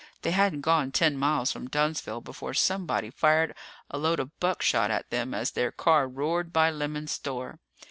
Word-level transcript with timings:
They 0.23 0.31
hadn't 0.31 0.61
gone 0.61 0.91
ten 0.91 1.15
miles 1.15 1.51
from 1.51 1.67
Dunnsville 1.69 2.21
before 2.21 2.55
somebody 2.55 3.11
fired 3.11 3.53
a 3.91 3.99
load 3.99 4.19
of 4.19 4.39
buckshot 4.39 4.89
at 4.89 5.11
them 5.11 5.35
as 5.35 5.51
their 5.51 5.71
car 5.71 6.07
roared 6.07 6.51
by 6.51 6.71
Lemons' 6.71 7.11
Store. 7.11 7.59